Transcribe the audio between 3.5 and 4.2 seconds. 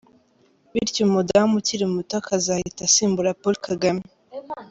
Kagame!